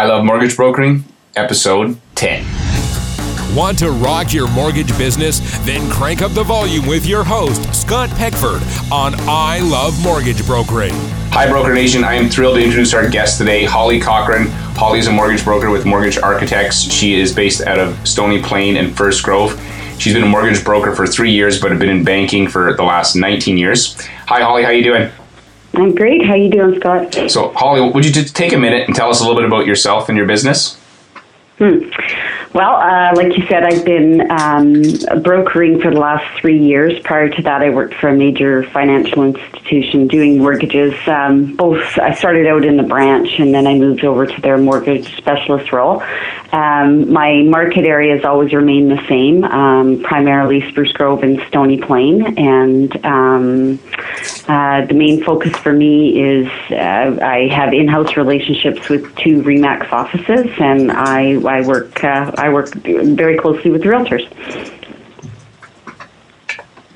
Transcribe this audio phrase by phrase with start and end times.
[0.00, 1.04] I Love Mortgage Brokering,
[1.36, 2.42] episode 10.
[3.54, 5.40] Want to rock your mortgage business?
[5.66, 10.94] Then crank up the volume with your host, Scott Peckford, on I Love Mortgage Brokering.
[11.32, 12.02] Hi, Broker Nation.
[12.02, 14.46] I am thrilled to introduce our guest today, Holly Cochran.
[14.74, 16.80] Holly is a mortgage broker with Mortgage Architects.
[16.80, 19.52] She is based out of Stony Plain and Spruce Grove.
[19.98, 22.84] She's been a mortgage broker for three years, but have been in banking for the
[22.84, 24.00] last 19 years.
[24.28, 24.62] Hi, Holly.
[24.62, 25.10] How are you doing?
[25.80, 26.26] I'm great.
[26.26, 27.14] How you doing, Scott?
[27.30, 29.66] So, Holly, would you just take a minute and tell us a little bit about
[29.66, 30.78] yourself and your business?
[31.56, 31.88] Hmm.
[32.52, 36.98] Well, uh, like you said, I've been um, brokering for the last three years.
[37.04, 40.92] Prior to that, I worked for a major financial institution doing mortgages.
[41.06, 44.58] Um, both I started out in the branch, and then I moved over to their
[44.58, 46.02] mortgage specialist role.
[46.52, 51.78] Um, my market area has always remained the same, um, primarily Spruce Grove and Stony
[51.78, 53.78] Plain, and um,
[54.48, 59.92] uh, the main focus for me is uh, I have in-house relationships with two Remax
[59.92, 64.26] offices, and I, I work uh, I work very closely with realtors.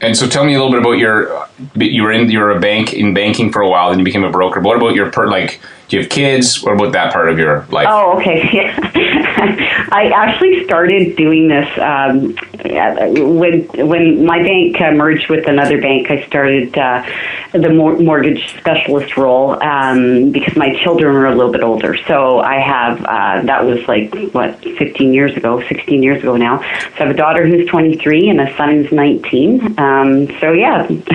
[0.00, 1.48] And so, tell me a little bit about your.
[1.76, 2.30] You were in.
[2.30, 4.60] You were a bank in banking for a while, then you became a broker.
[4.60, 5.60] What about your per like?
[5.88, 6.62] Do you have kids?
[6.62, 7.86] What about that part of your life?
[7.88, 8.48] Oh, okay.
[8.52, 8.90] Yeah.
[9.92, 16.10] I actually started doing this um, when when my bank uh, merged with another bank.
[16.10, 17.04] I started uh,
[17.52, 21.96] the mor- mortgage specialist role um, because my children were a little bit older.
[22.06, 26.60] So I have uh, that was like what 15 years ago, 16 years ago now.
[26.60, 29.78] So I have a daughter who's 23 and a son who's 19.
[29.78, 30.86] Um, so yeah,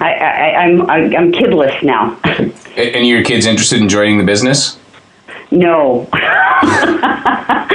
[0.00, 2.18] I, I, I'm I'm kidless now.
[2.76, 4.80] And your kids interested in joining the business?
[5.52, 6.08] No.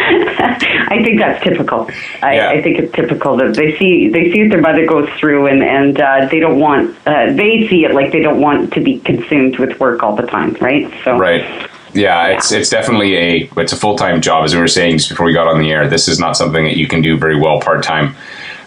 [0.92, 1.90] I think that's typical.
[2.22, 2.50] I, Yeah.
[2.50, 5.64] I think it's typical that they see they see what their mother goes through, and
[5.64, 9.00] and uh, they don't want uh, they see it like they don't want to be
[9.00, 10.92] consumed with work all the time, right?
[11.04, 11.70] So Right.
[11.94, 15.10] Yeah, it's it's definitely a it's a full time job as we were saying just
[15.10, 15.88] before we got on the air.
[15.88, 18.16] This is not something that you can do very well part time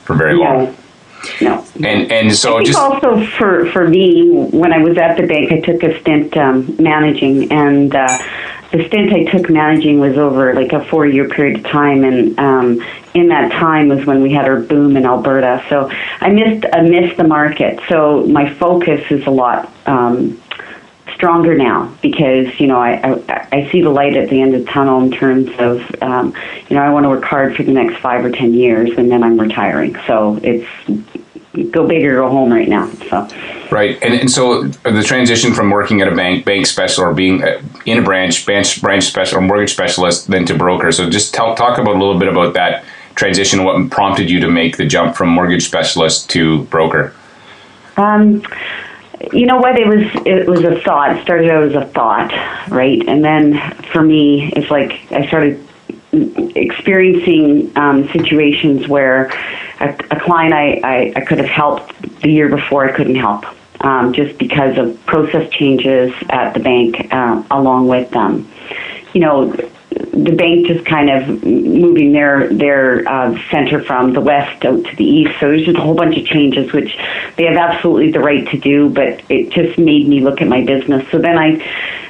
[0.04, 0.76] for very long.
[1.40, 1.88] no, no.
[1.88, 5.26] And and so I think just also for for me, when I was at the
[5.26, 8.18] bank, I took a stint um, managing, and uh,
[8.72, 12.38] the stint I took managing was over like a four year period of time, and
[12.38, 12.82] um,
[13.14, 15.64] in that time was when we had our boom in Alberta.
[15.68, 15.90] So
[16.20, 17.80] I missed I missed the market.
[17.88, 19.70] So my focus is a lot.
[19.86, 20.40] Um,
[21.14, 24.64] stronger now because you know I, I I see the light at the end of
[24.64, 26.34] the tunnel in terms of um,
[26.68, 29.10] you know I want to work hard for the next five or ten years and
[29.10, 30.66] then I'm retiring so it's
[31.70, 33.28] go big or go home right now so
[33.70, 37.42] right and, and so the transition from working at a bank bank special or being
[37.42, 40.92] uh, in a branch branch branch special or mortgage specialist then to broker.
[40.92, 43.64] So just tell, talk about a little bit about that transition.
[43.64, 47.14] What prompted you to make the jump from mortgage specialist to broker?
[47.96, 48.42] Um,
[49.32, 49.78] you know what?
[49.78, 51.16] It was it was a thought.
[51.16, 52.32] It started out as a thought,
[52.68, 53.02] right?
[53.06, 53.60] And then
[53.92, 55.66] for me, it's like I started
[56.12, 59.26] experiencing um, situations where
[59.80, 63.44] a, a client I, I, I could have helped the year before I couldn't help.
[63.80, 68.48] Um, just because of process changes at the bank uh, along with them.
[69.12, 74.64] You know, the bank just kind of moving their their uh, center from the west
[74.64, 75.32] out to the east.
[75.40, 76.96] So there's just a whole bunch of changes, which
[77.36, 78.88] they have absolutely the right to do.
[78.88, 81.04] But it just made me look at my business.
[81.10, 81.56] So then I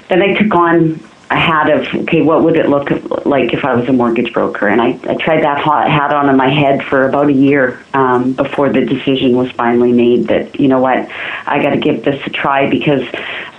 [0.08, 1.00] then I took on
[1.34, 2.91] hat of okay, what would it look
[3.26, 4.69] like if I was a mortgage broker?
[4.69, 8.32] And I, I tried that hat on in my head for about a year um,
[8.32, 11.09] before the decision was finally made that you know what,
[11.47, 13.03] I got to give this a try because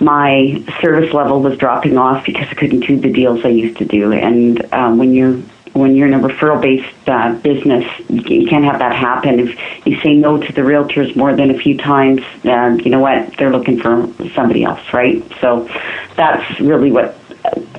[0.00, 3.84] my service level was dropping off because I couldn't do the deals I used to
[3.84, 4.12] do.
[4.12, 5.40] And um, when you're
[5.74, 9.40] when you're in a referral based uh, business, you you can't have that happen.
[9.40, 13.00] If you say no to the realtors more than a few times, uh, you know
[13.00, 13.36] what?
[13.36, 15.22] They're looking for somebody else, right?
[15.40, 15.68] So
[16.16, 17.18] that's really what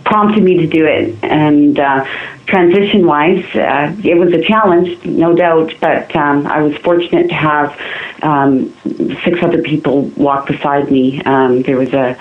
[0.04, 1.16] prompted me to do it.
[1.24, 2.06] And uh,
[2.46, 7.36] transition wise, uh, it was a challenge, no doubt, but um, I was fortunate to
[7.36, 7.80] have
[8.22, 8.76] um,
[9.24, 11.22] six other people walk beside me.
[11.24, 12.18] Um, there was a,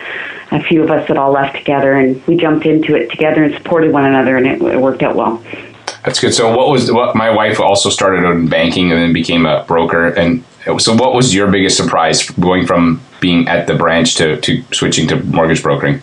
[0.50, 3.54] a few of us that all left together, and we jumped into it together and
[3.54, 5.42] supported one another, and it, it worked out well.
[6.04, 6.34] That's good.
[6.34, 9.64] So what was what my wife also started out in banking and then became a
[9.64, 10.08] broker.
[10.08, 10.44] And
[10.78, 15.08] so what was your biggest surprise going from being at the branch to, to switching
[15.08, 16.02] to mortgage brokering?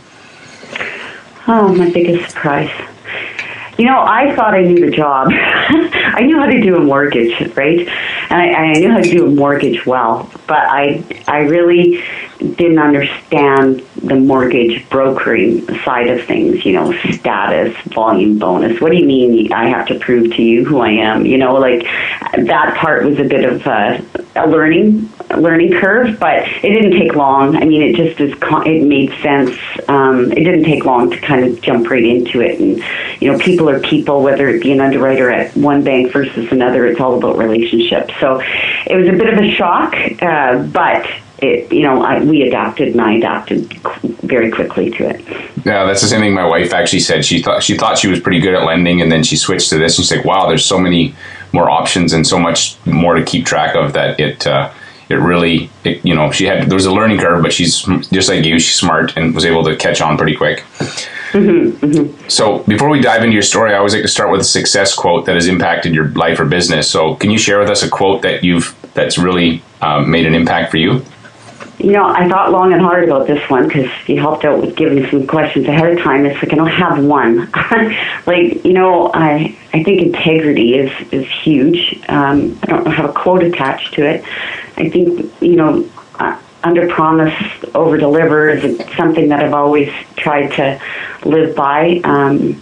[1.47, 2.69] Oh, my biggest surprise.
[3.77, 5.29] You know, I thought I knew the job.
[5.33, 7.79] I knew how to do a mortgage, right?
[8.29, 10.29] And I, I knew how to do a mortgage well.
[10.45, 12.03] But I, I really
[12.41, 18.81] didn't understand the mortgage brokering side of things, you know, status, volume bonus.
[18.81, 21.25] What do you mean I have to prove to you who I am?
[21.25, 21.83] You know, like
[22.33, 24.03] that part was a bit of a,
[24.35, 27.55] a learning learning curve, but it didn't take long.
[27.55, 29.57] I mean, it just is, it made sense.
[29.87, 32.59] Um, it didn't take long to kind of jump right into it.
[32.59, 32.83] And,
[33.21, 36.85] you know, people are people, whether it be an underwriter at one bank versus another,
[36.85, 38.13] it's all about relationships.
[38.19, 41.05] So it was a bit of a shock, uh, but
[41.41, 43.73] it, you know, I, we adapted and I adapted
[44.21, 45.27] very quickly to it.
[45.65, 47.25] Yeah, that's the same thing my wife actually said.
[47.25, 49.77] She thought she thought she was pretty good at lending, and then she switched to
[49.77, 49.97] this.
[49.97, 51.15] And she's like, "Wow, there's so many
[51.51, 54.71] more options and so much more to keep track of that it." Uh,
[55.09, 58.29] it really, it, you know, she had there was a learning curve, but she's just
[58.29, 58.59] like you.
[58.59, 60.59] She's smart and was able to catch on pretty quick.
[61.33, 62.29] Mm-hmm, mm-hmm.
[62.29, 64.95] So, before we dive into your story, I always like to start with a success
[64.95, 66.89] quote that has impacted your life or business.
[66.89, 70.33] So, can you share with us a quote that you've that's really um, made an
[70.33, 71.03] impact for you?
[71.83, 74.75] You know, I thought long and hard about this one because you helped out with
[74.75, 76.27] giving some questions ahead of time.
[76.27, 77.49] It's like I don't have one.
[78.27, 81.99] like you know, I I think integrity is is huge.
[82.07, 84.23] Um, I don't have a quote attached to it.
[84.77, 85.89] I think you know,
[86.19, 87.33] uh, under promise,
[87.73, 90.79] over deliver is something that I've always tried to
[91.25, 91.99] live by.
[92.03, 92.61] Um,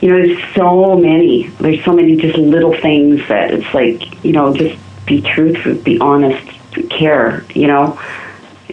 [0.00, 1.46] you know, there's so many.
[1.60, 4.76] There's so many just little things that it's like you know, just
[5.06, 6.44] be truthful, be honest,
[6.90, 7.44] care.
[7.54, 8.00] You know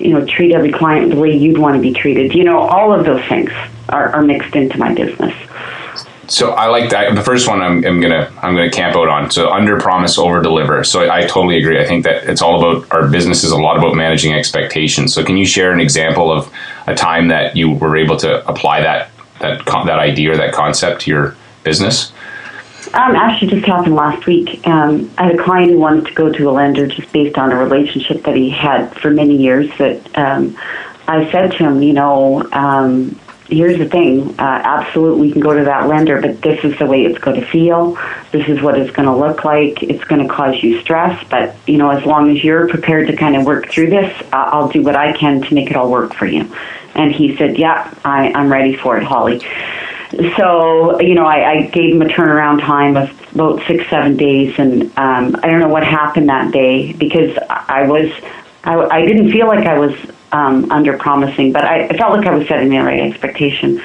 [0.01, 2.33] you know, treat every client the way you'd want to be treated.
[2.33, 3.51] You know, all of those things
[3.89, 5.33] are, are mixed into my business.
[6.29, 7.15] So I like that.
[7.15, 9.31] The first one I'm, I'm, gonna I'm gonna camp out on.
[9.31, 10.83] So under promise, over deliver.
[10.83, 11.79] So I totally agree.
[11.79, 15.13] I think that it's all about our business is a lot about managing expectations.
[15.13, 16.51] So can you share an example of
[16.85, 19.09] a time that you were able to apply that
[19.39, 22.11] that that idea or that concept to your business?
[22.93, 24.65] Um, actually, just happened last week.
[24.65, 27.51] Um, I had a client who wanted to go to a lender just based on
[27.51, 29.69] a relationship that he had for many years.
[29.77, 30.57] That um,
[31.07, 33.19] I said to him, you know, um,
[33.49, 34.29] here's the thing.
[34.39, 37.39] Uh, absolutely, we can go to that lender, but this is the way it's going
[37.39, 37.97] to feel.
[38.31, 39.83] This is what it's going to look like.
[39.83, 43.15] It's going to cause you stress, but you know, as long as you're prepared to
[43.15, 46.13] kind of work through this, I'll do what I can to make it all work
[46.13, 46.51] for you.
[46.95, 49.41] And he said, "Yeah, I, I'm ready for it, Holly."
[50.37, 54.55] So you know, I, I gave him a turnaround time of about six, seven days,
[54.57, 58.11] and um, I don't know what happened that day because I was,
[58.63, 59.93] I, I didn't feel like I was
[60.31, 63.81] um, under promising, but I, I felt like I was setting the right expectation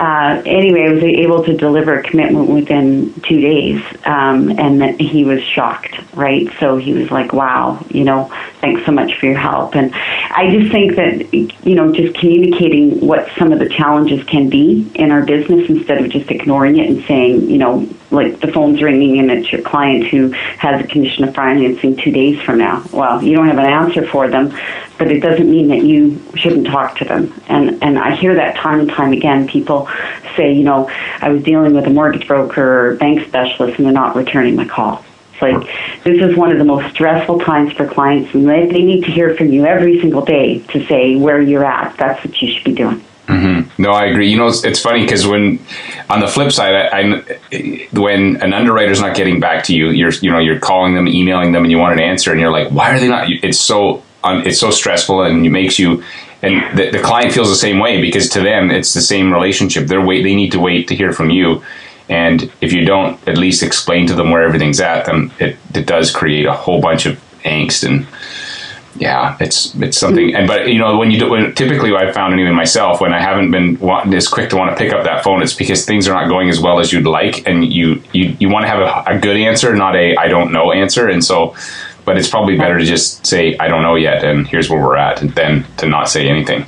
[0.00, 4.98] uh, anyway, I was able to deliver a commitment within two days, um, and that
[4.98, 6.48] he was shocked, right?
[6.58, 8.32] So he was like, "Wow, you know,
[8.62, 13.06] thanks so much for your help." And I just think that you know, just communicating
[13.06, 16.88] what some of the challenges can be in our business instead of just ignoring it
[16.88, 20.88] and saying, you know, like the phone's ringing and it's your client who has a
[20.88, 22.82] condition of financing two days from now.
[22.90, 24.56] Well, you don't have an answer for them,
[25.00, 27.32] but it doesn't mean that you shouldn't talk to them.
[27.48, 29.48] And and I hear that time and time again.
[29.48, 29.88] People
[30.36, 33.94] say, you know, I was dealing with a mortgage broker or bank specialist and they're
[33.94, 35.02] not returning my call.
[35.32, 38.82] It's like this is one of the most stressful times for clients, and they, they
[38.82, 41.96] need to hear from you every single day to say where you're at.
[41.96, 43.02] That's what you should be doing.
[43.26, 43.82] Mm-hmm.
[43.82, 44.28] No, I agree.
[44.28, 45.64] You know, it's, it's funny because when
[46.10, 50.12] on the flip side, I, I, when an underwriter's not getting back to you, you're
[50.20, 52.70] you know you're calling them, emailing them, and you want an answer, and you're like,
[52.70, 53.30] why are they not?
[53.30, 56.02] It's so um, it's so stressful, and it makes you.
[56.42, 59.86] And the, the client feels the same way because to them it's the same relationship.
[59.88, 60.22] They're wait.
[60.22, 61.62] They need to wait to hear from you,
[62.08, 65.86] and if you don't at least explain to them where everything's at, then it, it
[65.86, 68.06] does create a whole bunch of angst and
[68.96, 70.34] yeah, it's it's something.
[70.34, 73.20] And but you know when you do when, typically I've found even myself when I
[73.20, 73.78] haven't been
[74.12, 76.48] as quick to want to pick up that phone, it's because things are not going
[76.48, 79.36] as well as you'd like, and you you, you want to have a, a good
[79.36, 81.54] answer, not a I don't know answer, and so.
[82.04, 84.96] But it's probably better to just say I don't know yet, and here's where we're
[84.96, 86.64] at, then to not say anything.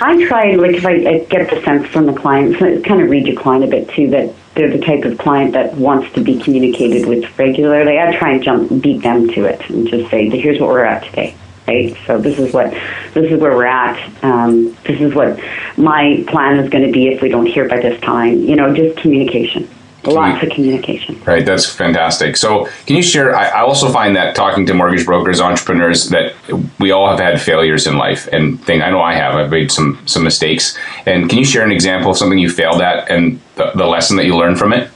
[0.00, 3.26] I try, like, if I, I get the sense from the client, kind of read
[3.26, 6.38] your client a bit too, that they're the type of client that wants to be
[6.40, 7.98] communicated with regularly.
[7.98, 11.04] I try and jump, beat them to it, and just say, "Here's what we're at
[11.04, 11.34] today."
[11.68, 11.96] right?
[12.06, 12.72] So this is what
[13.14, 14.24] this is where we're at.
[14.24, 15.38] Um, this is what
[15.76, 18.40] my plan is going to be if we don't hear by this time.
[18.40, 19.68] You know, just communication.
[20.14, 21.20] Lots of communication.
[21.24, 22.36] Right, that's fantastic.
[22.36, 23.34] So, can you share?
[23.34, 26.34] I, I also find that talking to mortgage brokers, entrepreneurs, that
[26.78, 29.34] we all have had failures in life, and thing I know I have.
[29.34, 30.78] I've made some some mistakes.
[31.06, 34.16] And can you share an example of something you failed at and the, the lesson
[34.16, 34.90] that you learned from it?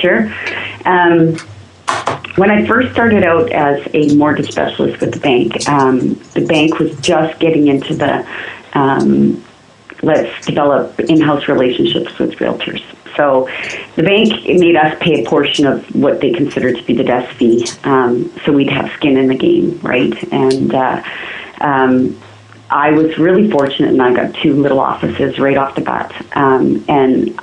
[0.00, 0.32] Sure.
[0.86, 1.36] Um,
[2.36, 6.78] when I first started out as a mortgage specialist with the bank, um, the bank
[6.78, 8.26] was just getting into the
[8.72, 9.44] um,
[10.02, 12.82] let's develop in-house relationships with realtors.
[13.16, 13.48] So
[13.96, 17.34] the bank made us pay a portion of what they considered to be the desk
[17.36, 20.32] fee, um, so we'd have skin in the game, right?
[20.32, 21.02] And uh,
[21.60, 22.20] um,
[22.70, 26.12] I was really fortunate, and I got two little offices right off the bat.
[26.36, 27.38] Um, and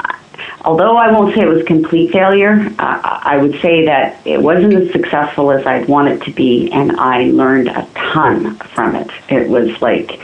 [0.66, 4.74] although I won't say it was complete failure, uh, I would say that it wasn't
[4.74, 9.10] as successful as I'd want it to be, and I learned a ton from it.
[9.30, 10.20] It was like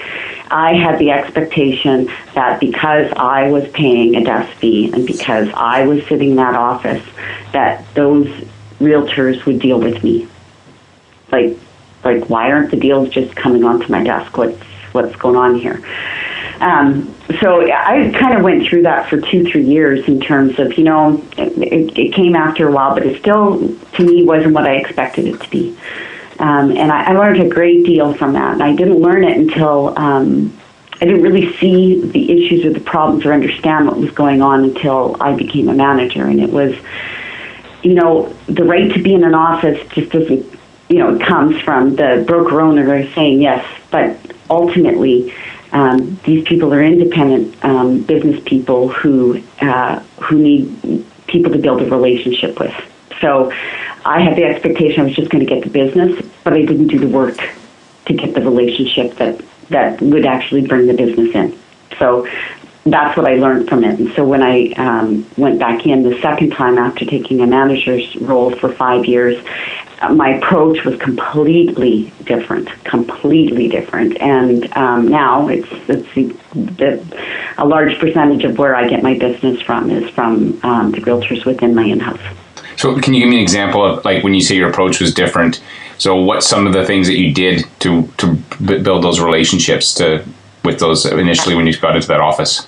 [0.51, 5.85] I had the expectation that because I was paying a desk fee and because I
[5.85, 7.03] was sitting in that office,
[7.53, 8.27] that those
[8.79, 10.27] realtors would deal with me.
[11.31, 11.57] Like,
[12.03, 14.37] like why aren't the deals just coming onto my desk?
[14.37, 14.61] What's
[14.93, 15.83] what's going on here?
[16.59, 20.77] Um, so I kind of went through that for two, three years in terms of,
[20.77, 23.59] you know, it, it came after a while, but it still,
[23.95, 25.77] to me, wasn't what I expected it to be.
[26.39, 28.53] Um, and I, I learned a great deal from that.
[28.53, 30.57] And I didn't learn it until um,
[30.99, 34.63] I didn't really see the issues or the problems or understand what was going on
[34.63, 36.25] until I became a manager.
[36.25, 36.75] And it was,
[37.83, 40.45] you know, the right to be in an office just doesn't,
[40.89, 44.17] you know, it comes from the broker owner saying yes, but
[44.49, 45.33] ultimately,
[45.71, 51.81] um, these people are independent um, business people who uh, who need people to build
[51.81, 52.73] a relationship with.
[53.21, 53.51] So
[54.05, 56.87] I had the expectation I was just going to get the business, but I didn't
[56.87, 57.37] do the work
[58.05, 61.57] to get the relationship that that would actually bring the business in.
[61.99, 62.25] So
[62.85, 63.99] that's what I learned from it.
[63.99, 68.15] And so when I um, went back in the second time after taking a manager's
[68.17, 69.43] role for five years,
[70.11, 74.21] my approach was completely different, completely different.
[74.21, 79.17] And um, now it's, it's the, the, a large percentage of where I get my
[79.17, 82.21] business from is from um, the realtors within my in-house.
[82.77, 85.13] So, can you give me an example of like when you say your approach was
[85.13, 85.61] different?
[85.97, 90.23] So, what some of the things that you did to to build those relationships to
[90.63, 92.67] with those initially when you got into that office?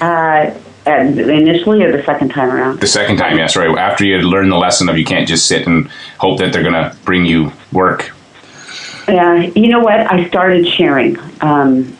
[0.00, 0.54] Uh,
[0.86, 2.80] initially, or the second time around?
[2.80, 3.68] The second time, yes, right.
[3.76, 6.62] After you had learned the lesson of you can't just sit and hope that they're
[6.62, 8.12] going to bring you work.
[9.06, 10.10] Yeah, uh, you know what?
[10.10, 11.18] I started sharing.
[11.40, 11.96] Um,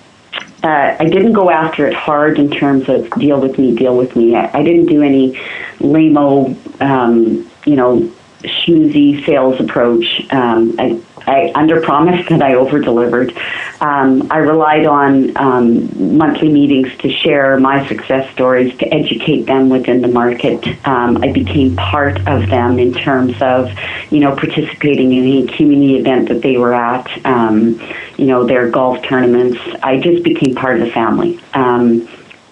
[0.62, 4.14] uh, I didn't go after it hard in terms of deal with me, deal with
[4.14, 4.36] me.
[4.36, 5.40] I, I didn't do any
[5.80, 8.10] lamo, um, you know,
[8.42, 10.26] schmoozy sales approach.
[10.30, 13.36] Um, I, I under promised and I over delivered.
[13.80, 19.70] Um, I relied on um, monthly meetings to share my success stories, to educate them
[19.70, 20.66] within the market.
[20.86, 23.70] Um, I became part of them in terms of,
[24.10, 27.80] you know, participating in any community event that they were at, um,
[28.18, 29.58] you know, their golf tournaments.
[29.82, 31.40] I just became part of the family.
[31.54, 32.06] Um,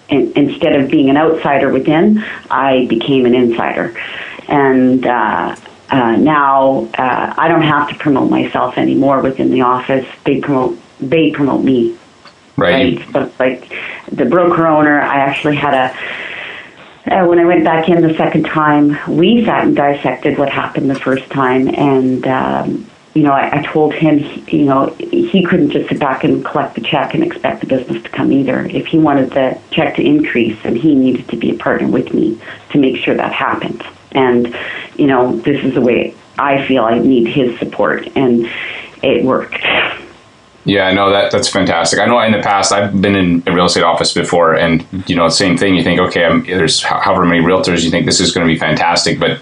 [0.08, 3.94] instead of being an outsider within, I became an insider.
[4.48, 5.56] And uh,
[5.90, 10.06] uh, now uh, I don't have to promote myself anymore within the office.
[10.24, 11.96] They promote they promote me.
[12.56, 12.98] Right.
[12.98, 13.12] right?
[13.12, 13.72] So it's like
[14.10, 15.00] the broker owner.
[15.00, 15.96] I actually had a.
[17.10, 20.90] Uh, when I went back in the second time, we sat and dissected what happened
[20.90, 25.70] the first time, and um, you know, I, I told him, you know, he couldn't
[25.70, 28.66] just sit back and collect the check and expect the business to come either.
[28.66, 32.14] If he wanted the check to increase, and he needed to be a partner with
[32.14, 32.40] me
[32.70, 33.82] to make sure that happened.
[34.12, 34.56] And,
[34.96, 38.06] you know, this is the way I feel I need his support.
[38.14, 38.48] And
[39.02, 39.64] it worked.
[40.68, 41.98] Yeah, no, that that's fantastic.
[41.98, 45.16] I know in the past I've been in a real estate office before, and you
[45.16, 45.74] know, same thing.
[45.74, 48.58] You think, okay, I'm, there's however many realtors, you think this is going to be
[48.58, 49.40] fantastic, but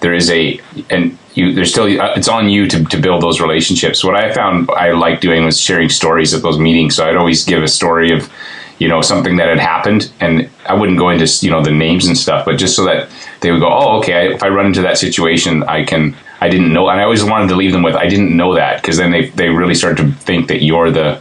[0.00, 3.40] there is a and you there's still uh, it's on you to, to build those
[3.40, 4.04] relationships.
[4.04, 6.94] What I found I like doing was sharing stories at those meetings.
[6.94, 8.30] So I'd always give a story of
[8.78, 12.06] you know something that had happened, and I wouldn't go into you know the names
[12.06, 13.08] and stuff, but just so that
[13.40, 16.14] they would go, oh, okay, if I run into that situation, I can.
[16.40, 18.82] I didn't know, and I always wanted to leave them with, I didn't know that,
[18.82, 21.20] because then they they really start to think that you're the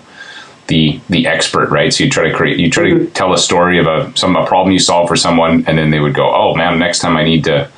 [0.67, 1.93] the the expert, right?
[1.93, 3.05] So you try to create, you try mm-hmm.
[3.05, 5.89] to tell a story of a some a problem you solve for someone, and then
[5.89, 7.69] they would go, oh man, next time I need to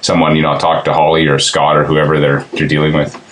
[0.00, 3.24] someone, you know, talk to Holly or Scott or whoever they're they're dealing with.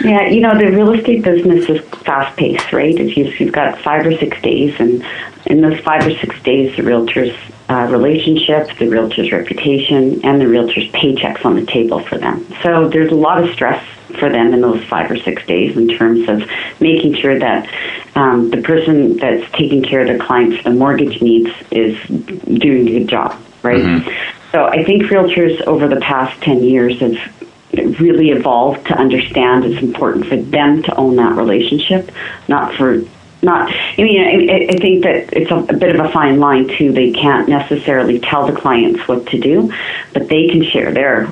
[0.00, 2.94] Yeah, you know, the real estate business is fast paced, right?
[2.94, 5.04] If you've, you've got five or six days, and
[5.46, 7.36] in those five or six days, the realtor's
[7.68, 12.46] uh, relationship, the realtor's reputation, and the realtor's paychecks on the table for them.
[12.62, 13.84] So there's a lot of stress
[14.18, 16.48] for them in those five or six days in terms of
[16.80, 17.68] making sure that
[18.14, 22.98] um, the person that's taking care of their clients' the mortgage needs is doing a
[23.00, 23.82] good job, right?
[23.82, 24.08] Mm-hmm.
[24.52, 29.82] So I think realtors over the past 10 years have really evolved to understand it's
[29.82, 32.10] important for them to own that relationship,
[32.48, 33.02] not for
[33.42, 33.70] not.
[33.70, 36.92] I mean, I, I think that it's a, a, bit of a fine line too.
[36.92, 39.72] They can't necessarily tell the clients what to do,
[40.12, 41.28] but they can share their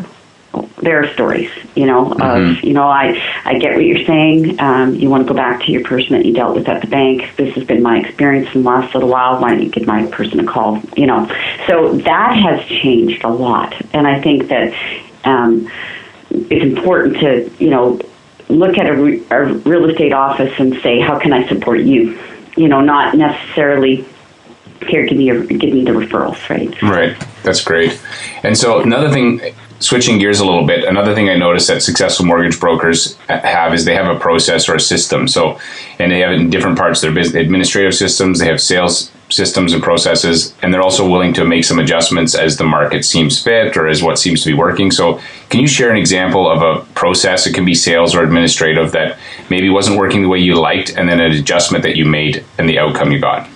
[0.82, 1.50] their stories.
[1.74, 2.56] You know, mm-hmm.
[2.56, 4.60] of you know, I I get what you're saying.
[4.60, 6.88] Um, you want to go back to your person that you dealt with at the
[6.88, 7.36] bank.
[7.36, 9.40] This has been my experience in the last little while.
[9.40, 10.80] Why don't you give my person a call?
[10.96, 11.26] You know,
[11.66, 14.74] so that has changed a lot, and I think that.
[15.24, 15.70] Um,
[16.30, 18.00] it's important to you know
[18.48, 18.92] look at a,
[19.30, 22.18] a real estate office and say, how can I support you?
[22.56, 24.04] you know, not necessarily
[24.86, 26.82] here give me your, give me the referrals, right?
[26.82, 27.16] Right.
[27.42, 28.00] That's great.
[28.42, 29.40] And so another thing,
[29.80, 33.84] switching gears a little bit, another thing I noticed that successful mortgage brokers have is
[33.84, 35.26] they have a process or a system.
[35.26, 35.58] So,
[35.98, 39.10] and they have it in different parts of their business, administrative systems, they have sales
[39.30, 43.42] systems and processes, and they're also willing to make some adjustments as the market seems
[43.42, 44.90] fit or as what seems to be working.
[44.90, 47.46] So, can you share an example of a process?
[47.46, 49.18] It can be sales or administrative that
[49.50, 52.68] maybe wasn't working the way you liked, and then an adjustment that you made and
[52.68, 53.48] the outcome you got.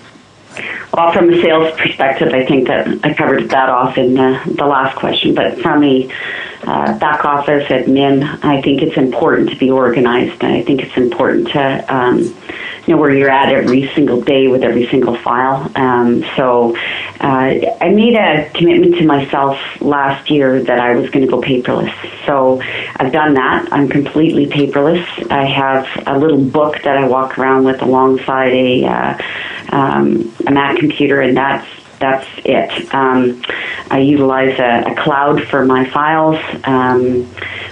[0.93, 4.67] Well, from a sales perspective, I think that I covered that off in the, the
[4.67, 5.35] last question.
[5.35, 6.11] But from a
[6.69, 10.43] uh, back office admin, I think it's important to be organized.
[10.43, 12.37] And I think it's important to um,
[12.87, 15.73] know where you're at every single day with every single file.
[15.77, 16.77] Um, so
[17.21, 21.41] uh, I made a commitment to myself last year that I was going to go
[21.41, 21.95] paperless.
[22.27, 22.61] So
[22.97, 23.73] I've done that.
[23.73, 25.07] I'm completely paperless.
[25.31, 29.19] I have a little book that I walk around with alongside a uh,
[29.71, 31.67] um, a Mac computer, and that's
[31.99, 32.95] that's it.
[32.95, 33.43] Um,
[33.91, 36.39] I utilize a, a, cloud for my files.
[36.65, 37.29] Um,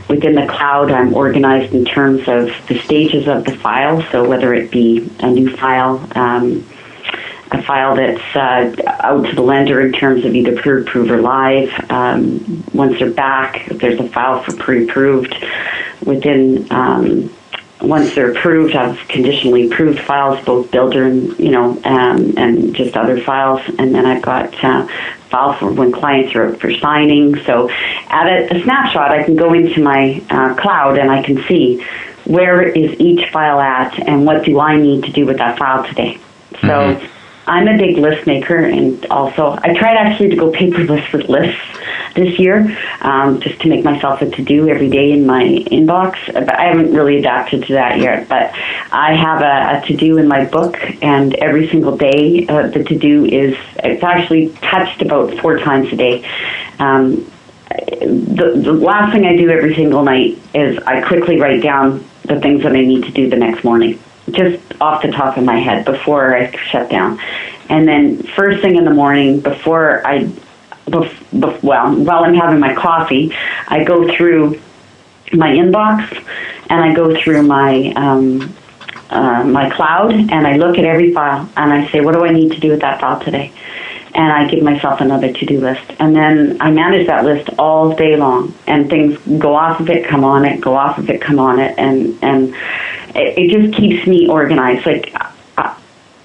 [0.09, 4.03] within the cloud, I'm organized in terms of the stages of the file.
[4.11, 6.67] So whether it be a new file, um,
[7.53, 11.71] a file that's uh, out to the lender in terms of either pre-approved or live.
[11.91, 15.35] Um, once they're back, if there's a file for pre-approved.
[16.05, 17.35] Within um,
[17.81, 22.97] once they're approved, I've conditionally approved files, both builder and you know, um, and just
[22.97, 24.87] other files, and then I've got uh,
[25.31, 27.37] files for when clients are for signing.
[27.45, 27.69] So,
[28.09, 31.85] at a, a snapshot, I can go into my uh, cloud and I can see
[32.25, 35.85] where is each file at and what do I need to do with that file
[35.85, 36.19] today.
[36.61, 36.69] So.
[36.69, 37.16] Mm-hmm
[37.47, 41.61] I'm a big list maker, and also I tried actually to go paperless with lists
[42.15, 46.17] this year, um, just to make myself a to do every day in my inbox.
[46.33, 48.29] But I haven't really adapted to that yet.
[48.29, 48.53] But
[48.91, 52.83] I have a, a to do in my book, and every single day uh, the
[52.83, 56.29] to do is it's actually touched about four times a day.
[56.81, 57.31] Um,
[57.69, 62.41] the, the last thing I do every single night is I quickly write down the
[62.41, 65.59] things that I need to do the next morning just off the top of my
[65.59, 67.21] head before I shut down.
[67.69, 70.25] And then first thing in the morning, before I,
[70.87, 73.33] bef, bef, well, while I'm having my coffee,
[73.69, 74.61] I go through
[75.33, 76.25] my inbox
[76.71, 78.55] and I go through my um,
[79.11, 82.31] uh, my cloud and I look at every file and I say, what do I
[82.31, 83.53] need to do with that file today?
[84.15, 88.17] And I give myself another to-do list, and then I manage that list all day
[88.17, 88.55] long.
[88.67, 91.61] And things go off of it, come on it, go off of it, come on
[91.61, 92.55] it, and and
[93.17, 94.87] it, it just keeps me organized.
[94.87, 95.15] Like,
[95.57, 95.75] uh,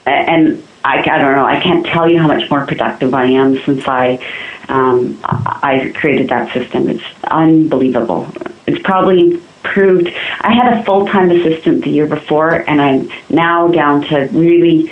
[0.05, 1.45] and I, I don't know.
[1.45, 4.25] I can't tell you how much more productive I am since I
[4.67, 6.89] um, I created that system.
[6.89, 8.27] It's unbelievable.
[8.67, 10.07] It's probably proved.
[10.41, 14.91] I had a full time assistant the year before, and I'm now down to really,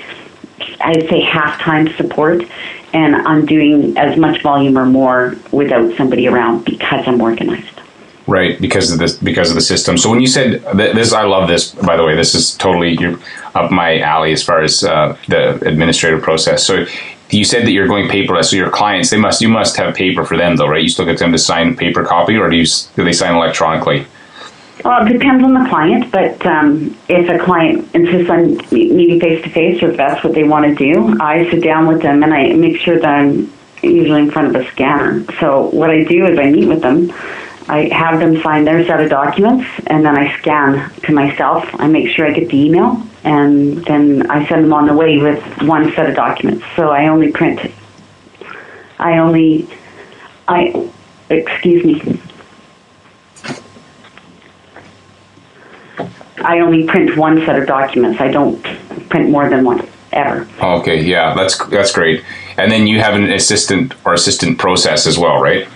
[0.81, 2.43] I'd say half time support,
[2.93, 7.79] and I'm doing as much volume or more without somebody around because I'm organized
[8.29, 9.97] right because of this because of the system.
[9.97, 12.15] So when you said this i love this by the way.
[12.15, 13.19] This is totally you're
[13.55, 16.65] up my alley as far as uh, the administrative process.
[16.65, 16.85] So
[17.31, 18.45] you said that you're going paperless.
[18.45, 20.83] So your clients they must you must have paper for them though right?
[20.83, 22.65] You still get them to sign a paper copy or do you
[22.95, 24.05] do they sign electronically?
[24.85, 29.43] Well, it depends on the client, but um, if a client insists on meeting face
[29.43, 32.23] to face, or if that's what they want to do, I sit down with them
[32.23, 35.25] and I make sure that I'm usually in front of a scanner.
[35.39, 37.11] So what I do is I meet with them
[37.69, 41.63] I have them sign their set of documents, and then I scan to myself.
[41.75, 45.19] I make sure I get the email, and then I send them on the way
[45.19, 46.65] with one set of documents.
[46.75, 47.59] So I only print.
[48.97, 49.69] I only,
[50.47, 50.89] I,
[51.29, 52.19] excuse me.
[56.37, 58.19] I only print one set of documents.
[58.19, 58.63] I don't
[59.09, 60.47] print more than one ever.
[60.59, 62.23] Okay, yeah, that's that's great.
[62.57, 65.67] And then you have an assistant or assistant process as well, right?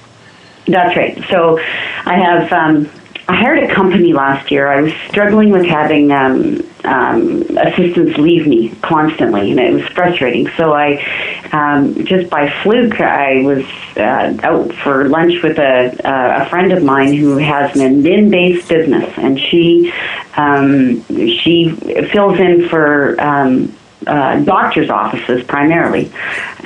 [0.67, 1.21] That's right.
[1.29, 1.59] So
[2.05, 2.89] I have um,
[3.27, 4.67] I hired a company last year.
[4.67, 10.49] I was struggling with having um, um, assistants leave me constantly, and it was frustrating.
[10.57, 11.01] So I
[11.53, 16.83] um, just by fluke I was uh, out for lunch with a, a friend of
[16.83, 19.93] mine who has an admin-based business, and she
[20.35, 21.75] um, she
[22.11, 23.19] fills in for.
[23.21, 26.11] Um, uh, doctors' offices primarily,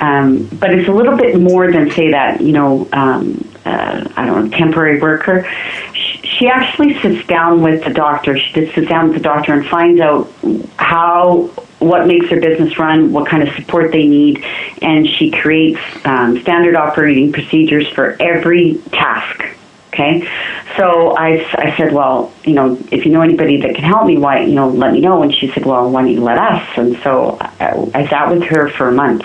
[0.00, 4.26] um, but it's a little bit more than say that you know um, uh, I
[4.26, 5.46] don't know, temporary worker.
[5.92, 8.38] She, she actually sits down with the doctor.
[8.38, 10.32] She just sits down with the doctor and finds out
[10.76, 11.50] how
[11.80, 14.44] what makes their business run, what kind of support they need,
[14.82, 19.44] and she creates um, standard operating procedures for every task.
[19.92, 20.28] Okay,
[20.76, 24.16] so I, I said, well, you know, if you know anybody that can help me,
[24.16, 25.22] why, you know, let me know.
[25.22, 26.62] And she said, well, why don't you let us?
[26.76, 29.24] And so I, I sat with her for a month,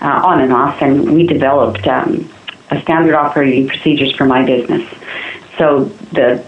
[0.00, 2.30] uh, on and off, and we developed um,
[2.70, 4.82] a standard operating procedures for my business.
[5.56, 6.44] So the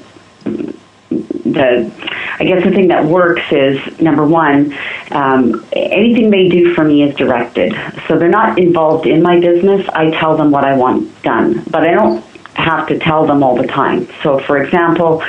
[1.10, 1.92] the
[2.38, 4.72] I guess the thing that works is number one,
[5.10, 7.74] um, anything they do for me is directed.
[8.06, 9.86] So they're not involved in my business.
[9.92, 13.56] I tell them what I want done, but I don't have to tell them all
[13.56, 14.08] the time.
[14.22, 15.22] So, for example,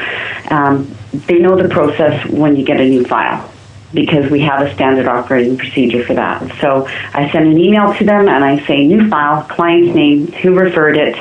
[0.49, 3.51] um, they know the process when you get a new file
[3.93, 6.41] because we have a standard operating procedure for that.
[6.59, 10.53] So I send an email to them and I say new file, client's name, who
[10.55, 11.15] referred it,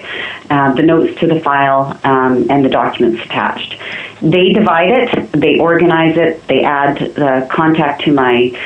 [0.51, 3.77] uh, the notes to the file, um, and the documents attached.
[4.21, 8.57] They divide it, they organize it, they add the contact to my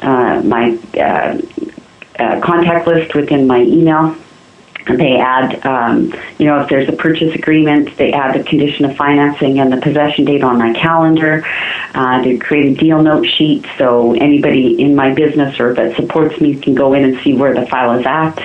[0.00, 1.40] uh, my uh,
[2.18, 4.16] uh contact list within my email
[4.86, 8.96] they add, um, you know, if there's a purchase agreement, they add the condition of
[8.96, 11.44] financing and the possession date on my calendar.
[11.94, 16.40] Uh, they create a deal note sheet so anybody in my business or that supports
[16.40, 18.38] me can go in and see where the file is at.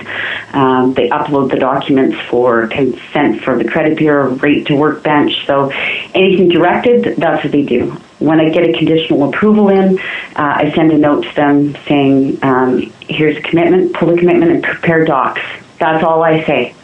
[0.54, 5.46] Um, they upload the documents for consent for the credit bureau, rate to workbench.
[5.46, 5.70] So
[6.14, 7.98] anything directed, that's what they do.
[8.20, 10.04] When I get a conditional approval in, uh,
[10.36, 14.64] I send a note to them saying, um, here's a commitment, pull the commitment and
[14.64, 15.42] prepare docs
[15.80, 16.76] that's all I say.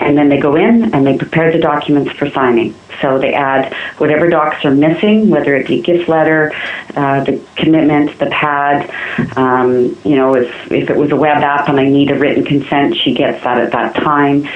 [0.00, 2.74] And then they go in and they prepare the documents for signing.
[3.00, 6.52] So they add whatever docs are missing, whether it be gift letter,
[6.96, 8.90] uh, the commitment, the pad.
[9.36, 12.44] Um, you know, if, if it was a web app and I need a written
[12.44, 14.48] consent, she gets that at that time.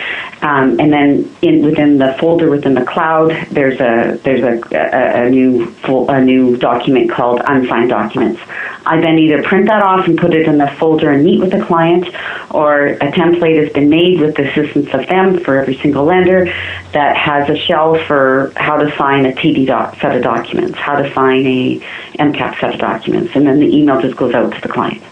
[0.42, 5.26] Um, and then in, within the folder within the cloud, there's a there's a, a,
[5.26, 8.40] a new a new document called unsigned documents.
[8.84, 11.52] I then either print that off and put it in the folder and meet with
[11.52, 12.08] the client,
[12.50, 16.52] or a template has been made with the assistance of them for every single lender
[16.92, 21.00] that has a shell for how to sign a TD doc, set of documents, how
[21.00, 21.80] to sign a
[22.18, 25.02] MCAP set of documents, and then the email just goes out to the client.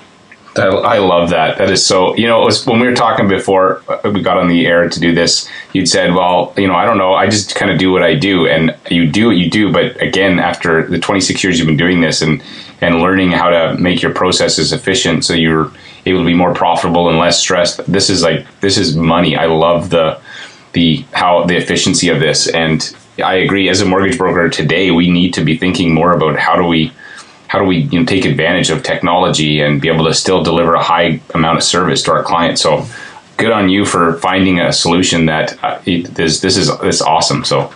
[0.56, 1.58] I love that.
[1.58, 2.16] That is so.
[2.16, 5.00] You know, was when we were talking before uh, we got on the air to
[5.00, 5.48] do this.
[5.72, 7.14] You'd said, "Well, you know, I don't know.
[7.14, 9.72] I just kind of do what I do," and you do what you do.
[9.72, 12.42] But again, after the 26 years you've been doing this and
[12.80, 15.70] and learning how to make your processes efficient, so you're
[16.06, 17.78] able to be more profitable and less stressed.
[17.90, 19.36] This is like this is money.
[19.36, 20.20] I love the
[20.72, 23.68] the how the efficiency of this, and I agree.
[23.68, 26.92] As a mortgage broker today, we need to be thinking more about how do we
[27.48, 30.74] how do we you know, take advantage of technology and be able to still deliver
[30.74, 32.62] a high amount of service to our clients.
[32.62, 32.86] So
[33.36, 37.44] good on you for finding a solution that uh, this this is this awesome.
[37.44, 37.72] So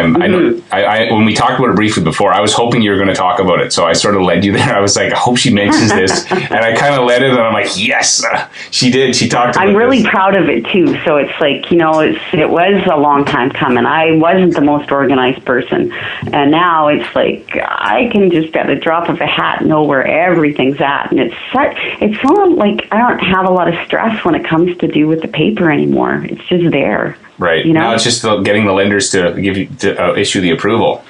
[0.00, 0.22] I'm.
[0.22, 0.74] I know mm-hmm.
[0.74, 3.08] I, I, when we talked about it briefly before, I was hoping you were going
[3.08, 3.72] to talk about it.
[3.72, 4.74] So I sort of led you there.
[4.76, 7.40] I was like, I hope she mentions this, and I kind of led it, and
[7.40, 9.16] I'm like, yes, uh, she did.
[9.16, 9.56] She talked.
[9.56, 10.10] I'm really this.
[10.10, 10.98] proud of it too.
[11.04, 13.86] So it's like you know, it's, it was a long time coming.
[13.86, 15.92] I wasn't the most organized person,
[16.32, 20.06] and now it's like I can just at a drop of a hat know where
[20.06, 21.76] everything's at, and it's such.
[22.00, 25.06] It's so like I don't have a lot of stress when it comes to do
[25.06, 26.24] with the paper anymore.
[26.24, 27.16] It's just there.
[27.38, 27.64] Right.
[27.66, 27.80] You know?
[27.80, 31.04] Now it's just the, getting the lenders to give you to uh, issue the approval.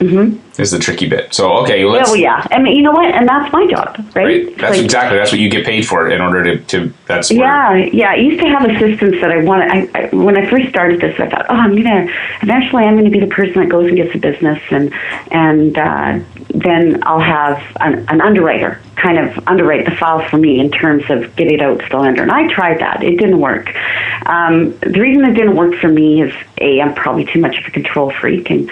[0.00, 0.38] Mm-hmm.
[0.56, 1.34] Is the tricky bit.
[1.34, 2.10] So okay, let's.
[2.10, 4.24] Well, yeah, I mean, you know what, and that's my job, right?
[4.24, 4.56] right.
[4.56, 6.94] That's like, exactly that's what you get paid for in order to to.
[7.06, 8.10] That's yeah, yeah.
[8.10, 9.68] I used to have assistants that I wanted.
[9.68, 12.06] I, I when I first started this, I thought, oh, I'm gonna
[12.42, 14.94] eventually I'm gonna be the person that goes and gets a business, and
[15.32, 20.60] and uh, then I'll have an, an underwriter kind of underwrite the file for me
[20.60, 22.22] in terms of getting it out to the lender.
[22.22, 23.02] And I tried that.
[23.02, 23.74] It didn't work.
[24.26, 27.66] Um, the reason it didn't work for me is A, I'm probably too much of
[27.66, 28.50] a control freak.
[28.50, 28.70] And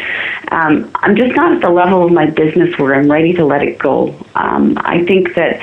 [0.50, 3.62] um, I'm just not at the level of my business where I'm ready to let
[3.62, 4.14] it go.
[4.34, 5.60] Um, I think that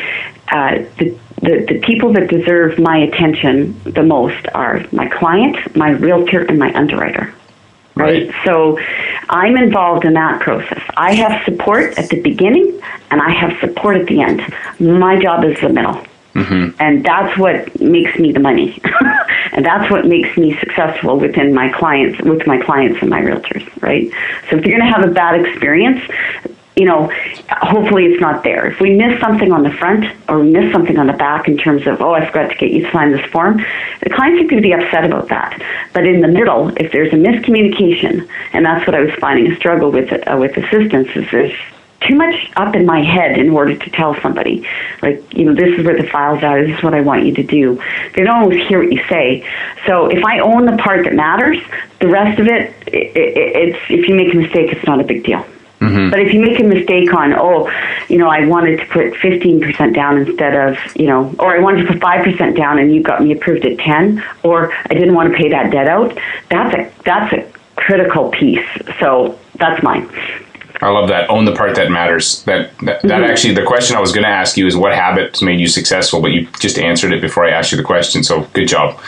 [0.50, 5.92] uh, the, the, the people that deserve my attention the most are my client, my
[5.92, 7.34] realtor, and my underwriter
[8.00, 8.34] right?
[8.46, 8.80] So
[9.30, 10.82] I'm involved in that process.
[10.96, 12.80] I have support at the beginning
[13.12, 14.42] and I have support at the end.
[14.80, 16.02] My job is the middle.
[16.40, 16.82] Mm-hmm.
[16.82, 18.80] And that's what makes me the money.
[19.52, 23.82] and that's what makes me successful within my clients, with my clients and my realtors,
[23.82, 24.10] right?
[24.50, 26.02] So if you're going to have a bad experience,
[26.80, 27.12] you know,
[27.50, 28.68] hopefully it's not there.
[28.68, 31.58] If we miss something on the front or we miss something on the back in
[31.58, 33.58] terms of, oh, I forgot to get you to sign this form,
[34.02, 35.62] the clients are going to be upset about that.
[35.94, 39.56] But in the middle, if there's a miscommunication, and that's what I was finding a
[39.58, 41.54] struggle with uh, with assistance, is there's
[42.02, 44.68] too much up in my head in order to tell somebody,
[45.02, 47.34] like, you know, this is where the file's at, this is what I want you
[47.36, 47.82] to do.
[48.16, 49.48] They don't always hear what you say.
[49.86, 51.58] So if I own the part that matters,
[52.00, 55.04] the rest of it, it, it it's if you make a mistake, it's not a
[55.04, 55.46] big deal.
[55.80, 56.10] Mm-hmm.
[56.10, 57.72] But if you make a mistake on, oh,
[58.10, 61.88] you know, I wanted to put 15% down instead of, you know, or I wanted
[61.88, 65.32] to put 5% down and you got me approved at 10, or I didn't want
[65.32, 66.18] to pay that debt out,
[66.50, 68.68] that's a, that's a, critical piece.
[69.00, 70.10] So that's mine.
[70.82, 71.30] I love that.
[71.30, 72.44] Own the part that matters.
[72.44, 73.08] That that, mm-hmm.
[73.10, 75.68] that actually the question I was going to ask you is what habits made you
[75.68, 78.24] successful, but you just answered it before I asked you the question.
[78.24, 79.00] So good job.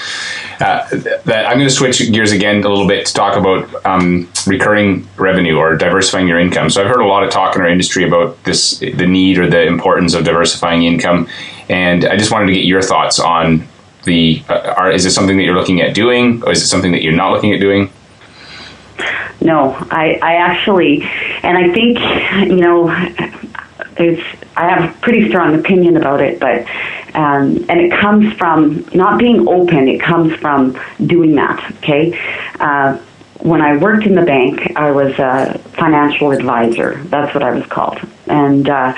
[0.60, 0.88] Uh,
[1.26, 5.08] that I'm going to switch gears again a little bit to talk about um, recurring
[5.18, 6.70] revenue or diversifying your income.
[6.70, 9.50] So I've heard a lot of talk in our industry about this, the need or
[9.50, 11.28] the importance of diversifying income,
[11.70, 13.68] and I just wanted to get your thoughts on
[14.04, 14.44] the.
[14.50, 17.02] Uh, are, is it something that you're looking at doing, or is it something that
[17.02, 17.92] you're not looking at doing?
[19.42, 21.02] No, I, I actually,
[21.42, 22.00] and I think,
[22.50, 22.90] you know,
[23.98, 24.22] it's,
[24.56, 26.68] I have a pretty strong opinion about it, but,
[27.16, 32.18] um, and it comes from not being open, it comes from doing that, okay?
[32.60, 33.00] Uh,
[33.44, 37.04] when I worked in the bank, I was a financial advisor.
[37.06, 38.00] That's what I was called.
[38.28, 38.94] And uh,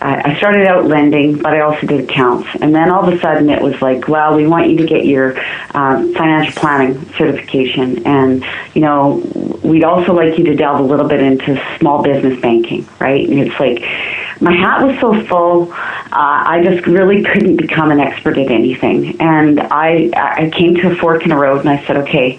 [0.00, 2.48] I started out lending, but I also did accounts.
[2.60, 5.06] And then all of a sudden it was like, well, we want you to get
[5.06, 5.38] your
[5.74, 8.06] um, financial planning certification.
[8.06, 9.22] And, you know,
[9.64, 13.26] we'd also like you to delve a little bit into small business banking, right?
[13.28, 13.82] And it's like,
[14.40, 19.18] my hat was so full, uh, I just really couldn't become an expert at anything.
[19.20, 22.38] And I, I came to a fork in the road and I said, okay,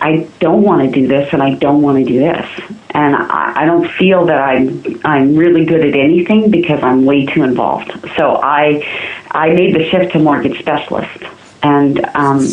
[0.00, 2.46] I don't want to do this and I don't want to do this.
[2.90, 7.26] And I, I don't feel that I'm I'm really good at anything because I'm way
[7.26, 7.92] too involved.
[8.16, 8.82] So I
[9.30, 11.22] I made the shift to mortgage specialist,
[11.62, 12.46] and um,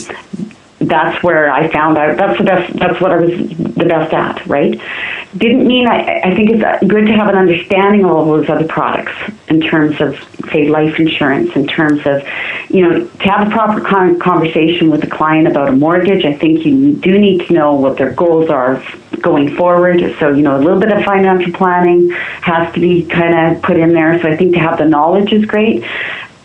[0.79, 4.45] that's where I found out that's the best that's what I was the best at,
[4.45, 4.79] right?
[5.37, 8.49] Didn't mean I I think it's uh, good to have an understanding of all those
[8.49, 9.11] other products
[9.49, 10.17] in terms of
[10.51, 12.23] say life insurance, in terms of
[12.69, 16.23] you know to have a proper con- conversation with a client about a mortgage.
[16.23, 18.81] I think you do need to know what their goals are
[19.21, 19.99] going forward.
[20.19, 23.77] So you know a little bit of financial planning has to be kind of put
[23.77, 24.21] in there.
[24.21, 25.83] So I think to have the knowledge is great,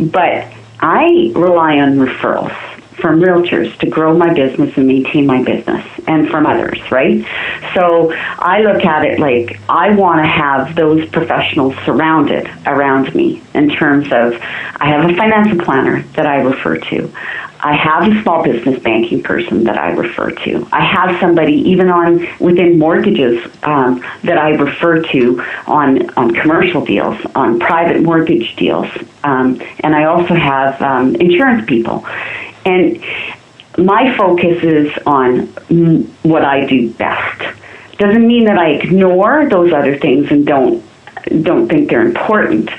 [0.01, 2.70] but I rely on referrals
[3.01, 7.25] from realtors to grow my business and maintain my business and from others, right?
[7.75, 13.43] So I look at it like I want to have those professionals surrounded around me
[13.55, 14.35] in terms of
[14.77, 17.13] I have a financial planner that I refer to.
[17.63, 20.67] I have a small business banking person that I refer to.
[20.73, 26.85] I have somebody even on within mortgages um, that I refer to on on commercial
[26.85, 28.89] deals, on private mortgage deals,
[29.25, 32.07] um, and I also have um, insurance people.
[32.65, 33.05] And
[33.79, 35.47] my focus is on
[36.23, 37.57] what I do best.
[37.99, 40.85] Doesn't mean that I ignore those other things and don't
[41.43, 42.71] don't think they're important,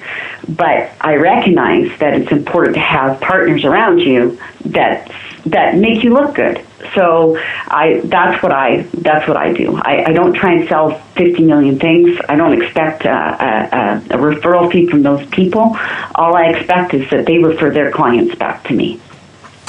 [0.50, 5.12] but I recognize that it's important to have partners around you that
[5.46, 6.65] that make you look good.
[6.96, 9.78] So I that's what I that's what I do.
[9.78, 12.20] I, I don't try and sell 50 million things.
[12.28, 15.78] I don't expect uh, a, a, a referral fee from those people.
[16.15, 19.00] All I expect is that they refer their clients back to me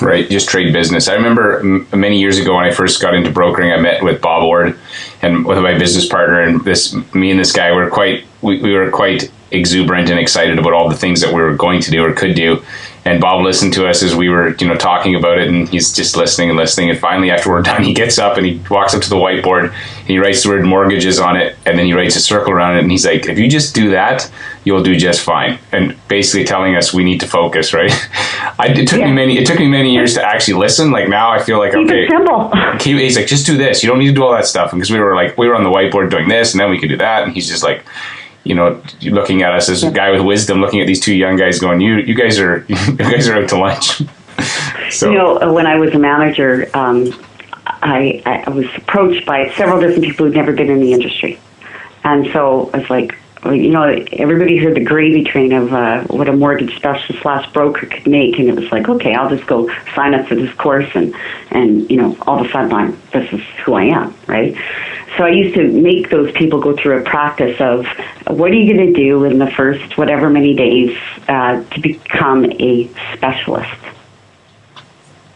[0.01, 0.29] right?
[0.29, 1.09] Just trade business.
[1.09, 4.21] I remember m- many years ago when I first got into brokering, I met with
[4.21, 4.79] Bob Ward
[5.21, 8.73] and with my business partner, and this me and this guy were quite we, we
[8.75, 12.03] were quite exuberant and excited about all the things that we were going to do
[12.05, 12.65] or could do
[13.05, 15.93] and Bob listened to us as we were, you know, talking about it, and he's
[15.93, 16.89] just listening and listening.
[16.89, 19.73] And finally, after we're done, he gets up and he walks up to the whiteboard.
[19.73, 22.77] And he writes the word mortgages on it, and then he writes a circle around
[22.77, 22.81] it.
[22.83, 24.31] And he's like, "If you just do that,
[24.65, 27.91] you'll do just fine." And basically telling us we need to focus, right?
[28.59, 29.07] I, it took yeah.
[29.07, 29.39] me many.
[29.39, 30.93] It took me many years to actually listen.
[30.93, 32.05] Like now, I feel like Keep okay.
[32.05, 32.53] It simple.
[32.79, 33.83] He's like, just do this.
[33.83, 34.71] You don't need to do all that stuff.
[34.71, 36.89] Because we were like, we were on the whiteboard doing this, and then we could
[36.89, 37.25] do that.
[37.25, 37.85] And he's just like
[38.45, 41.37] you know, looking at us as a guy with wisdom, looking at these two young
[41.37, 44.03] guys, going, "You, you guys are, you guys are out to lunch."
[44.91, 47.13] so, you know, when I was a manager, um,
[47.67, 51.39] I, I was approached by several different people who'd never been in the industry,
[52.05, 56.29] and so I was like, you know, everybody heard the gravy train of uh, what
[56.29, 59.69] a mortgage specialist slash broker could make, and it was like, okay, I'll just go
[59.95, 61.15] sign up for this course, and
[61.51, 64.57] and you know, all of a sudden, I'm this is who I am, right?
[65.17, 67.87] So I used to make those people go through a practice of
[68.27, 70.97] what are you going to do in the first whatever many days
[71.29, 73.71] uh, to become a specialist.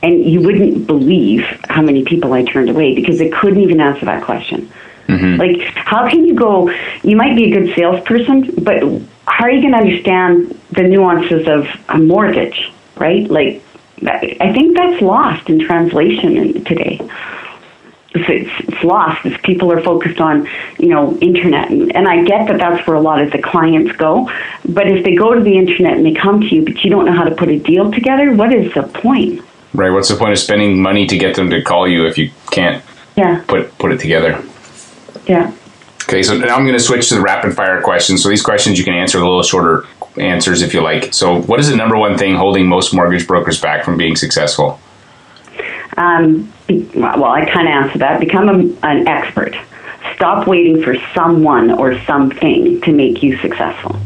[0.03, 4.07] And you wouldn't believe how many people I turned away because they couldn't even answer
[4.07, 4.71] that question.
[5.09, 5.41] Mm-hmm.
[5.41, 6.71] Like, how can you go?
[7.03, 8.83] You might be a good salesperson, but
[9.27, 13.29] how are you going to understand the nuances of a mortgage, right?
[13.29, 13.62] Like,
[14.03, 17.01] I think that's lost in translation today.
[18.14, 21.71] It's, it's lost if people are focused on, you know, internet.
[21.71, 24.31] And, and I get that that's where a lot of the clients go.
[24.66, 27.05] But if they go to the internet and they come to you, but you don't
[27.05, 29.42] know how to put a deal together, what is the point?
[29.75, 29.90] Right.
[29.90, 32.83] What's the point of spending money to get them to call you if you can't
[33.16, 33.45] yeah.
[33.47, 34.42] put put it together?
[35.27, 35.53] Yeah.
[36.05, 38.23] Okay, so now I'm going to switch to the rapid fire questions.
[38.23, 39.85] So these questions you can answer a little shorter
[40.19, 41.12] answers if you like.
[41.12, 44.81] So, what is the number one thing holding most mortgage brokers back from being successful?
[45.96, 48.20] Um, be, well, I kind of answered that.
[48.20, 49.56] Become a, an expert.
[50.14, 53.98] Stop waiting for someone or something to make you successful.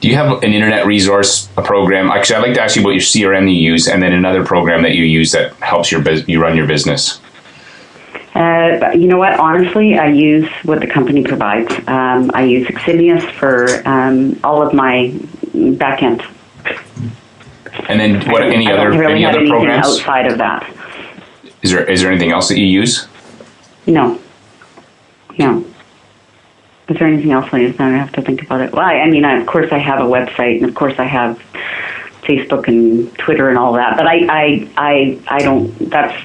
[0.00, 2.10] Do you have an internet resource, a program?
[2.10, 4.82] Actually, I'd like to ask you about your CRM you use, and then another program
[4.82, 7.20] that you use that helps your bus- you run your business.
[8.34, 9.38] Uh, you know what?
[9.38, 11.72] Honestly, I use what the company provides.
[11.88, 15.14] Um, I use Eximius for um, all of my
[15.78, 16.22] back end.
[17.88, 18.42] And then what?
[18.42, 19.86] Any other really any other programs?
[19.86, 20.70] outside of that.
[21.66, 23.08] Is there is there anything else that you use?
[23.88, 24.20] No.
[25.36, 25.64] No.
[26.88, 27.74] Is there anything else I use?
[27.80, 28.72] I have to think about it.
[28.72, 31.06] Well, I, I mean, I, of course, I have a website, and of course, I
[31.06, 31.42] have
[32.22, 33.96] Facebook and Twitter and all that.
[33.96, 35.76] But I, I, I, I don't.
[35.90, 36.16] That's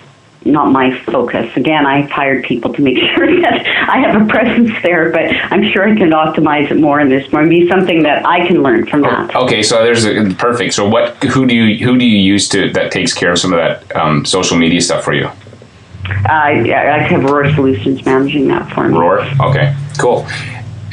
[0.45, 1.55] not my focus.
[1.55, 5.63] Again, I've hired people to make sure that I have a presence there, but I'm
[5.71, 8.87] sure I can optimize it more, and this to be something that I can learn
[8.87, 9.35] from that.
[9.35, 10.73] Okay, so there's a, perfect.
[10.73, 11.15] So what?
[11.23, 13.95] Who do you who do you use to that takes care of some of that
[13.95, 15.25] um, social media stuff for you?
[15.25, 18.97] Uh, yeah, I have Roar Solutions managing that for me.
[18.97, 19.21] Roar.
[19.39, 20.27] Okay, cool.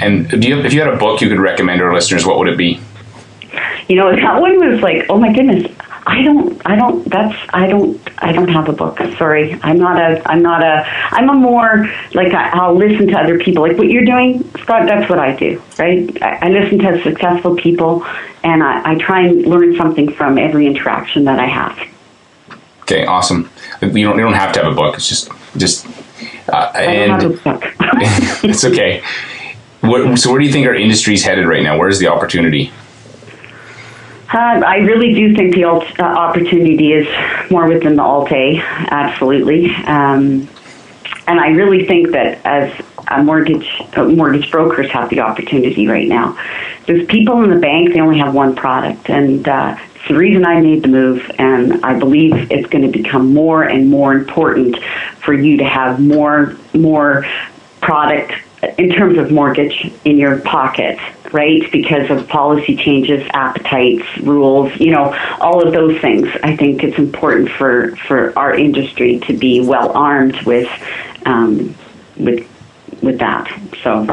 [0.01, 2.49] And do you if you had a book you could recommend our listeners, what would
[2.49, 2.81] it be?
[3.89, 5.73] You know, that one was like, oh my goodness,
[6.09, 8.99] I don't, I don't, that's, I don't, I don't have a book.
[9.19, 9.53] Sorry.
[9.63, 13.39] I'm not a, I'm not a, I'm a more, like, I, I'll listen to other
[13.39, 13.63] people.
[13.63, 16.23] Like what you're doing, Scott, that's what I do, right?
[16.23, 18.07] I, I listen to successful people
[18.43, 21.79] and I, I try and learn something from every interaction that I have.
[22.83, 23.51] Okay, awesome.
[23.83, 24.95] You don't, you don't have to have a book.
[24.95, 25.87] It's just, just,
[26.49, 27.65] uh, I don't have a book.
[28.45, 29.03] it's okay.
[29.83, 31.77] What, so where do you think our industry is headed right now?
[31.77, 32.73] Where's the opportunity?
[34.33, 37.09] Uh, I really do think the alt, uh, opportunity is
[37.51, 39.75] more within the Alt-A, absolutely.
[39.87, 40.47] Um,
[41.27, 46.09] and I really think that as a mortgage uh, mortgage brokers have the opportunity right
[46.09, 46.39] now.
[46.87, 50.45] There's people in the bank; they only have one product, and uh, it's the reason
[50.45, 51.31] I made the move.
[51.39, 54.77] And I believe it's going to become more and more important
[55.21, 57.27] for you to have more more
[57.81, 58.33] product
[58.77, 60.99] in terms of mortgage in your pocket,
[61.33, 61.71] right?
[61.71, 66.29] Because of policy changes, appetites, rules, you know, all of those things.
[66.43, 70.69] I think it's important for, for our industry to be well armed with
[71.27, 71.75] um,
[72.17, 72.47] with
[73.03, 73.49] with that.
[73.83, 74.05] So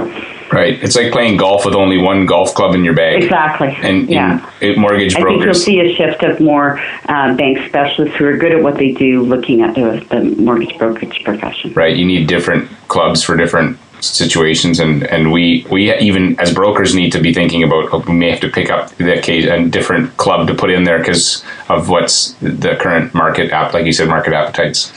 [0.52, 0.82] Right.
[0.84, 3.24] It's like playing golf with only one golf club in your bag.
[3.24, 4.50] exactly, And yeah.
[4.62, 6.80] in mortgage I think you'll see a shift of more
[7.10, 10.78] uh, bank specialists who are good at what they do, looking at the, the mortgage
[10.78, 11.74] brokerage profession.
[11.74, 16.94] right you need different clubs for different situations and and we we even as brokers
[16.94, 19.68] need to be thinking about oh, we may have to pick up the case a
[19.68, 23.94] different club to put in there because of what's the current market app like you
[23.94, 24.92] said market appetites.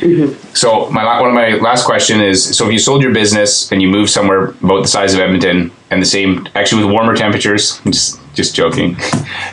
[0.00, 0.54] Mm-hmm.
[0.54, 3.82] So my one of my last question is so if you sold your business and
[3.82, 7.80] you moved somewhere about the size of Edmonton and the same actually with warmer temperatures
[7.84, 8.96] just just joking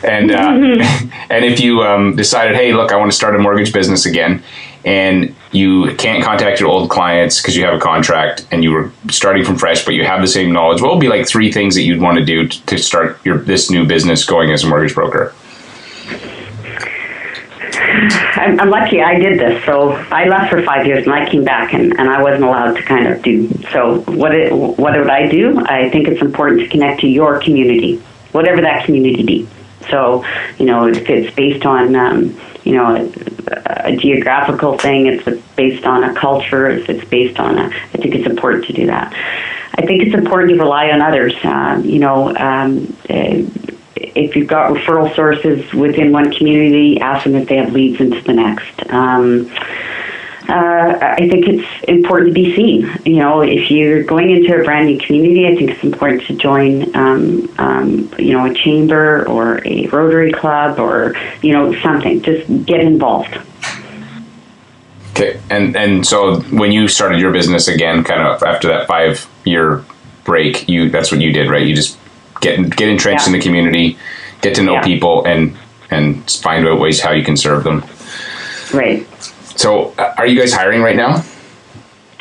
[0.04, 0.38] and uh,
[1.30, 4.42] and if you um, decided hey look I want to start a mortgage business again
[4.84, 8.90] and you can't contact your old clients because you have a contract and you were
[9.10, 11.74] starting from fresh but you have the same knowledge what would be like three things
[11.74, 14.94] that you'd want to do to start your this new business going as a mortgage
[14.94, 15.34] broker
[18.40, 19.64] I'm, I'm lucky I did this.
[19.64, 22.74] So I left for five years and I came back and, and I wasn't allowed
[22.76, 23.48] to kind of do.
[23.72, 25.58] So what it, what would I do?
[25.66, 29.48] I think it's important to connect to your community, whatever that community be.
[29.90, 30.24] So,
[30.58, 35.24] you know, if it's based on, um, you know, a, a geographical thing, it's
[35.56, 38.86] based on a culture, if it's based on a, I think it's important to do
[38.86, 39.12] that.
[39.74, 41.34] I think it's important to rely on others.
[41.44, 43.42] Um, you know, um, uh,
[43.96, 48.20] if you've got referral sources within one community, ask them if they have leads into
[48.22, 48.90] the next.
[48.90, 49.50] Um,
[50.48, 52.90] uh, I think it's important to be seen.
[53.04, 56.34] You know, if you're going into a brand new community, I think it's important to
[56.34, 62.22] join, um, um, you know, a chamber or a Rotary Club or you know something.
[62.22, 63.38] Just get involved.
[65.12, 69.28] Okay, and and so when you started your business again, kind of after that five
[69.44, 69.84] year
[70.24, 71.66] break, you that's what you did, right?
[71.66, 71.98] You just
[72.40, 73.34] get get entrenched Yeah.
[73.34, 73.98] in the community,
[74.40, 74.84] get to know Yeah.
[74.84, 75.54] people, and
[75.90, 77.84] and find out ways how you can serve them.
[78.72, 79.06] Right.
[79.60, 81.22] So, uh, are you guys hiring right now?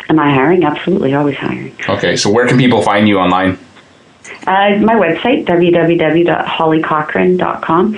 [0.10, 0.65] Am I hiring?
[0.65, 1.73] Absolutely, always hiring.
[1.88, 3.58] Okay, so where can people find you online?
[4.45, 7.97] Uh, my website, www.hollycochran.com.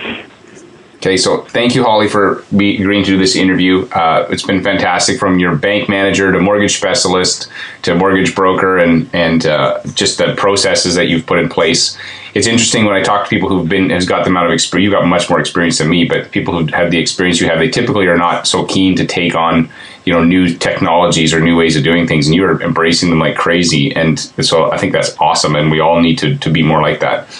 [1.02, 3.88] Okay, so thank you, Holly, for be, agreeing to do this interview.
[3.88, 7.50] Uh, it's been fantastic from your bank manager to mortgage specialist
[7.82, 11.98] to mortgage broker and, and uh, just the processes that you've put in place.
[12.36, 14.84] it's interesting when I talk to people who've been has got the amount of experience.
[14.84, 17.58] You've got much more experience than me, but people who have the experience you have,
[17.58, 19.71] they typically are not so keen to take on
[20.06, 23.35] you know new technologies or new ways of doing things, and you're embracing them like
[23.35, 23.95] crazy.
[23.95, 26.99] And so I think that's awesome, and we all need to to be more like
[27.02, 27.31] that.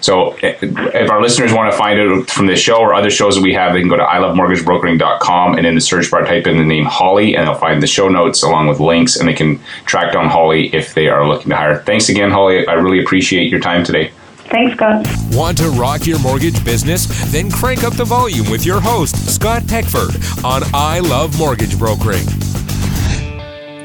[0.00, 3.34] So eh, if our listeners want to find out from this show or other shows
[3.36, 6.56] that we have, they can go to ilovemortgagebrokering.com and in the search bar type in
[6.56, 9.60] the name Holly, and they'll find the show notes along with links, and they can
[9.86, 11.80] track down Holly if they are looking to hire.
[11.82, 12.66] Thanks again, Holly.
[12.66, 14.12] I really appreciate your time today.
[14.50, 15.06] Thanks, Scott.
[15.32, 17.06] Want to rock your mortgage business?
[17.30, 22.24] Then crank up the volume with your host, Scott Peckford, on I Love Mortgage Brokering.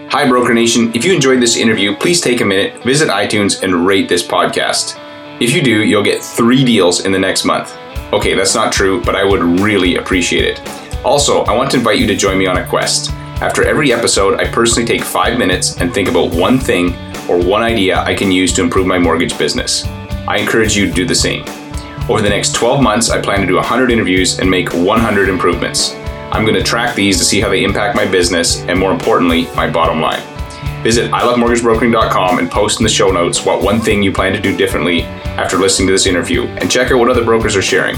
[0.09, 0.91] Hi, Broker Nation.
[0.93, 4.97] If you enjoyed this interview, please take a minute, visit iTunes, and rate this podcast.
[5.41, 7.76] If you do, you'll get three deals in the next month.
[8.14, 10.61] Okay, that's not true, but I would really appreciate it.
[11.03, 13.11] Also, I want to invite you to join me on a quest.
[13.41, 16.95] After every episode, I personally take five minutes and think about one thing
[17.28, 19.84] or one idea I can use to improve my mortgage business.
[20.28, 21.43] I encourage you to do the same.
[22.09, 25.93] Over the next 12 months, I plan to do 100 interviews and make 100 improvements.
[26.32, 29.45] I'm going to track these to see how they impact my business and, more importantly,
[29.55, 30.21] my bottom line.
[30.84, 34.55] Visit ilovemortgagebrokering.com and post in the show notes what one thing you plan to do
[34.57, 35.03] differently
[35.38, 37.95] after listening to this interview, and check out what other brokers are sharing.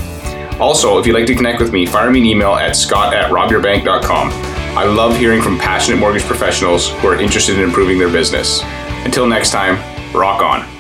[0.60, 3.32] Also, if you'd like to connect with me, fire me an email at scott at
[3.32, 4.30] robyourbank.com.
[4.78, 8.62] I love hearing from passionate mortgage professionals who are interested in improving their business.
[9.04, 9.76] Until next time,
[10.14, 10.75] rock on.